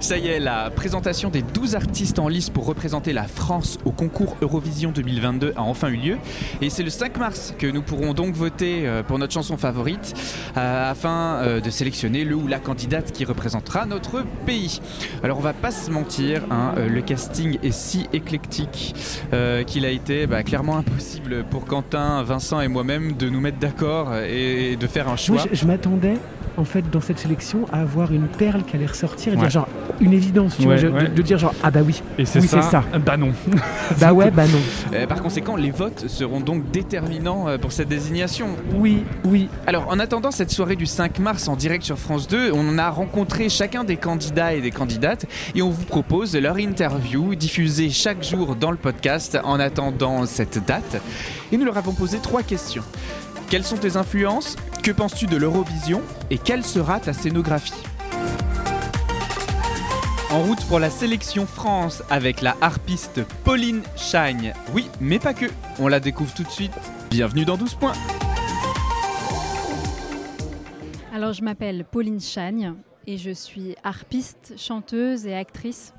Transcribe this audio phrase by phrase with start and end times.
[0.00, 3.90] Ça y est, la présentation des 12 artistes en lice pour représenter la France au
[3.90, 6.18] concours Eurovision 2022 a enfin eu lieu.
[6.62, 10.14] Et c'est le 5 mars que nous pourrons donc voter euh, pour notre chanson favorite
[10.56, 14.80] euh, afin euh, de sélectionner le ou la candidate qui représentera notre pays.
[15.24, 18.94] Alors on va pas se mentir, hein, le casting est si éclectique
[19.66, 24.14] qu'il a été bah, clairement impossible pour Quentin, Vincent et moi-même de nous mettre d'accord
[24.16, 25.44] et de faire un choix.
[25.52, 26.14] je m'attendais
[26.58, 29.68] en fait dans cette sélection à avoir une perle qui allait ressortir et dire genre
[30.00, 33.32] une évidence, tu vois, De, dire genre ah bah oui, et c'est ça, bah non.
[34.00, 34.58] bah ouais, bah non.
[34.92, 38.48] Euh, par conséquent, les votes seront donc déterminants euh, pour cette désignation.
[38.74, 39.48] Oui, oui.
[39.66, 42.90] Alors en attendant cette soirée du 5 mars en direct sur France 2, on a
[42.90, 48.24] rencontré chacun des candidats et des candidates et on vous propose leur interview diffusée chaque
[48.24, 51.00] jour dans le podcast en attendant cette date.
[51.52, 52.82] Et nous leur avons posé trois questions.
[53.48, 54.56] Quelles sont tes influences?
[54.88, 57.74] Que penses-tu de l'Eurovision Et quelle sera ta scénographie
[60.30, 64.54] en route pour la sélection France avec la harpiste Pauline Chagne.
[64.72, 65.44] Oui, mais pas que.
[65.78, 66.72] On la découvre tout de suite.
[67.10, 67.92] Bienvenue dans 12 points.
[71.12, 72.72] Alors, je m'appelle Pauline Chagne
[73.06, 75.92] et je suis harpiste, chanteuse et actrice.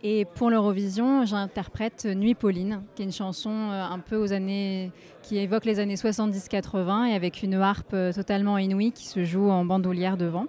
[0.00, 4.92] Et pour l'Eurovision, j'interprète Nuit Pauline, qui est une chanson euh, un peu aux années,
[5.22, 9.50] qui évoque les années 70-80 et avec une harpe euh, totalement inouïe qui se joue
[9.50, 10.46] en bandoulière devant.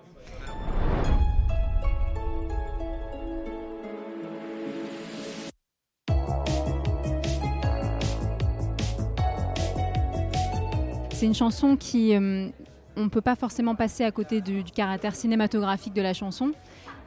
[11.11, 12.49] C'est une chanson qui, euh,
[12.95, 16.51] on ne peut pas forcément passer à côté du caractère cinématographique de la chanson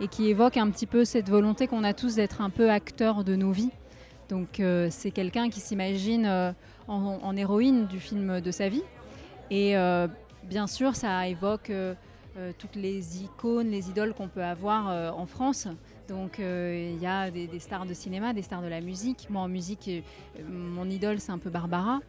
[0.01, 3.25] et qui évoque un petit peu cette volonté qu'on a tous d'être un peu acteurs
[3.25, 3.71] de nos vies.
[4.29, 6.53] Donc euh, c'est quelqu'un qui s'imagine euh,
[6.89, 8.83] en, héroïne du film de sa vie.
[9.51, 10.09] Et euh,
[10.45, 11.71] bien sûr, ça évoque
[12.59, 15.69] toutes les icônes, les idoles qu'on peut avoir en France.
[16.09, 19.29] Donc il y a des, des, stars de cinéma, des stars de la musique.
[19.29, 19.91] Moi en musique,
[20.49, 22.01] mon idole c'est un peu Barbara,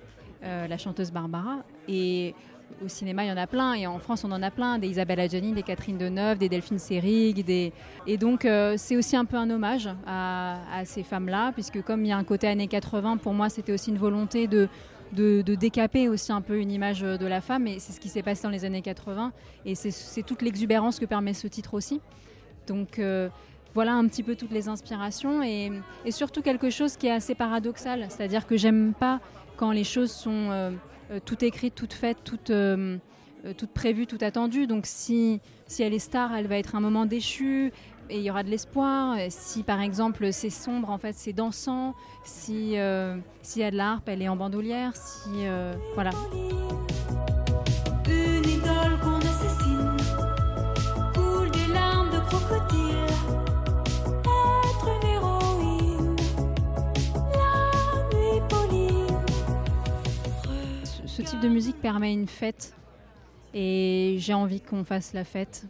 [0.42, 1.58] la chanteuse Barbara.
[1.89, 2.36] Et
[2.83, 4.87] au cinéma, il y en a plein, et en France, on en a plein, des
[4.87, 7.43] Isabelle Adjani, des Catherine Deneuve, des Delphine Seyrig,
[8.07, 12.09] et donc euh, c'est aussi un peu un hommage à, ces femmes-là, puisque comme il
[12.09, 14.67] y a un côté années 80, pour moi, c'était aussi une volonté de,
[15.13, 18.23] de, décaper aussi un peu une image de la femme, et c'est ce qui s'est
[18.23, 19.31] passé dans les années 80,
[19.65, 22.01] et c'est toute l'exubérance que permet ce titre aussi.
[22.67, 23.30] Donc euh,
[23.73, 25.71] voilà un petit peu toutes les inspirations, et,
[26.09, 29.19] surtout quelque chose qui est assez paradoxal, c'est-à-dire que j'aime pas
[29.57, 30.49] quand les choses sont...
[30.51, 30.71] Euh,
[31.13, 32.97] euh, tout écrite, toute faite, toute, euh,
[33.45, 34.67] euh, toute prévue, tout attendu.
[34.67, 35.39] Donc si,
[35.79, 37.71] elle est star, elle va être un moment déchu
[38.09, 39.17] et il y aura de l'espoir.
[39.29, 41.95] Si par exemple c'est sombre, en fait c'est dansant.
[42.23, 42.75] Si
[43.41, 44.95] s'il y a de l'harpe, elle est en bandoulière.
[44.95, 45.29] Si
[45.93, 46.11] voilà.
[61.13, 62.73] Ce type de musique permet une fête
[63.53, 65.67] et j'ai envie qu'on fasse la fête.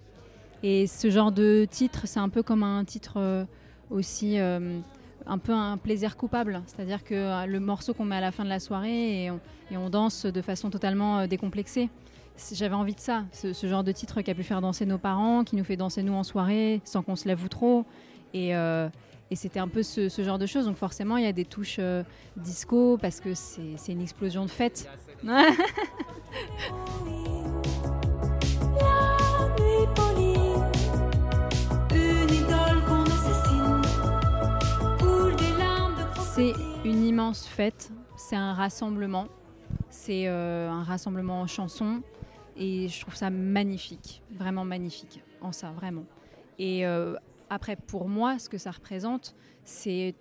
[0.63, 3.43] Et ce genre de titre, c'est un peu comme un titre euh,
[3.89, 4.79] aussi, euh,
[5.25, 6.61] un peu un plaisir coupable.
[6.65, 9.31] C'est-à-dire que euh, le morceau qu'on met à la fin de la soirée et
[9.75, 11.89] on, danse de façon totalement décomplexée.
[12.53, 15.43] J'avais envie de ça, ce, genre de titre qui a pu faire danser nos parents,
[15.43, 17.85] qui nous fait danser nous en soirée sans qu'on se lève ou trop.
[18.33, 18.53] Et
[19.33, 20.65] c'était un peu ce, genre de choses.
[20.65, 21.81] Donc forcément, il y a des touches
[22.37, 24.87] disco parce que c'est une explosion de fête.
[36.35, 36.53] C'est
[36.84, 39.28] une immense fête, c'est un rassemblement,
[39.89, 42.01] c'est euh, un rassemblement en chansons
[42.57, 46.05] et je trouve ça magnifique, vraiment magnifique en ça, vraiment.
[46.57, 47.16] Et euh,
[47.50, 50.16] après, pour moi, ce que ça représente, c'est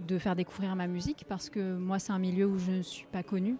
[0.00, 3.06] de faire découvrir ma musique parce que moi, c'est un milieu où je ne suis
[3.06, 3.56] pas connue.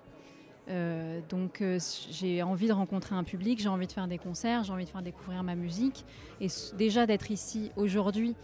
[0.70, 1.78] Euh, donc euh,
[2.10, 4.90] j'ai envie de rencontrer un public, j'ai envie de faire des concerts, j'ai envie de
[4.90, 6.04] faire découvrir ma musique.
[6.40, 8.34] Et déjà d'être ici aujourd'hui,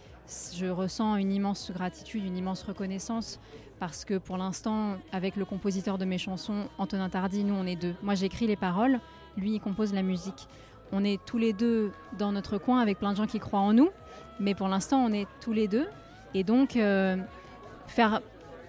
[0.55, 3.39] je ressens une immense gratitude, une immense reconnaissance
[3.79, 7.75] parce que pour l'instant, avec le compositeur de mes chansons, Antonin Tardy, nous on est
[7.75, 7.95] deux.
[8.03, 8.99] Moi j'écris les paroles,
[9.35, 10.47] lui il compose la musique.
[10.91, 13.73] On est tous les deux dans notre coin avec plein de gens qui croient en
[13.73, 13.89] nous,
[14.39, 15.87] mais pour l'instant on est tous les deux.
[16.35, 17.17] Et donc euh,
[17.87, 18.21] faire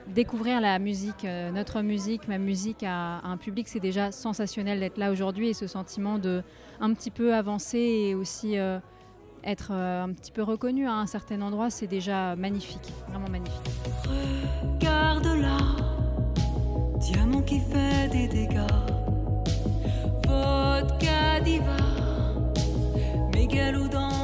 [0.09, 4.99] découvrir la musique, euh, notre musique, ma musique à, un public, c'est déjà sensationnel d'être
[4.99, 6.43] là aujourd'hui et ce sentiment de
[6.81, 8.79] un petit peu avancer et aussi euh,
[9.45, 13.71] être euh, un petit peu reconnu à un certain endroit, c'est déjà magnifique, vraiment magnifique.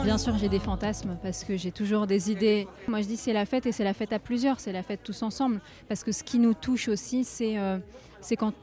[0.08, 2.66] Bien sûr, j'ai des fantasmes parce que j'ai toujours des idées.
[2.86, 5.00] Moi, je dis c'est la fête et c'est la fête à plusieurs, c'est la fête
[5.04, 5.60] tous ensemble.
[5.86, 7.76] Parce que ce qui nous touche aussi, c'est euh,
[8.38, 8.54] quand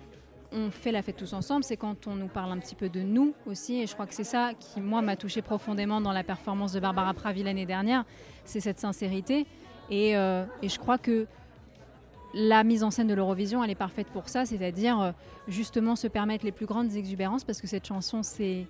[0.52, 3.00] on fait la fête tous ensemble, c'est quand on nous parle un petit peu de
[3.02, 3.80] nous aussi.
[3.80, 6.80] Et je crois que c'est ça qui, moi, m'a touché profondément dans la performance de
[6.80, 8.06] Barbara Pravi l'année dernière.
[8.44, 9.46] C'est cette sincérité.
[9.92, 11.28] Et, euh, et, je crois que
[12.36, 15.12] la mise en scène de l'Eurovision, elle est parfaite pour ça, c'est-à-dire euh,
[15.48, 18.68] justement se permettre les plus grandes exubérances, parce que cette chanson, c'est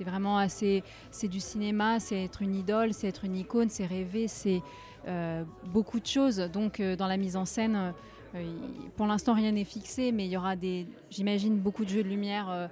[0.00, 0.82] vraiment assez.
[1.12, 4.62] C'est du cinéma, c'est être une idole, c'est être une icône, c'est rêver, c'est
[5.06, 6.38] euh, beaucoup de choses.
[6.52, 7.92] Donc, dans la mise en scène,
[8.34, 8.42] euh,
[8.96, 12.08] pour l'instant, rien n'est fixé, mais il y aura des, j'imagine, beaucoup de jeux de
[12.08, 12.68] lumière euh,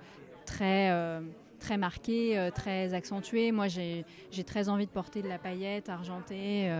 [0.46, 1.20] très euh,
[1.60, 3.52] très marqués, très accentués.
[3.52, 4.04] Moi, j'ai
[4.44, 6.70] très envie de porter de la paillette argentée,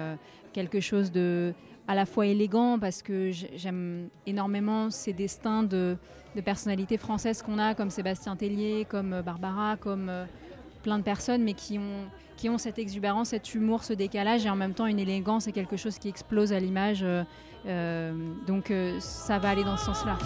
[0.53, 1.55] quelque chose de
[1.89, 5.97] à la fois élégant parce que j'aime énormément ces destins de,
[6.37, 10.11] de personnalités françaises qu'on a, comme Sébastien Tellier, comme Barbara, comme
[10.83, 14.51] plein de personnes, mais qui ont, qui ont cette exubérance, cet humour, ce décalage et
[14.51, 17.01] en même temps une élégance et quelque chose qui explose à l'image.
[17.03, 17.23] Euh,
[17.67, 18.13] euh,
[18.47, 20.19] donc euh, ça va aller dans ce sens-là.